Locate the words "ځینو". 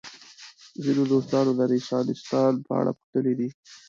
0.83-1.03